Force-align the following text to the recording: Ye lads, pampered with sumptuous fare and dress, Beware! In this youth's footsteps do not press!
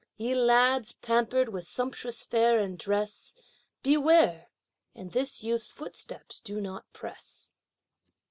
Ye 0.17 0.33
lads, 0.33 0.93
pampered 0.93 1.49
with 1.49 1.67
sumptuous 1.67 2.23
fare 2.23 2.57
and 2.59 2.75
dress, 2.75 3.35
Beware! 3.83 4.49
In 4.95 5.09
this 5.09 5.43
youth's 5.43 5.71
footsteps 5.73 6.39
do 6.39 6.59
not 6.59 6.91
press! 6.91 7.51